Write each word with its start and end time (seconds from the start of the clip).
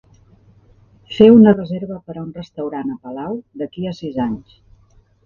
Fer 1.17 1.27
una 1.33 1.53
reserva 1.57 1.97
per 2.07 2.15
a 2.17 2.21
un 2.21 2.31
restaurant 2.37 2.89
a 2.95 2.97
Palau 3.05 3.37
d'aquí 3.63 3.87
a 3.91 3.95
sis 3.99 4.19
anys 4.25 4.57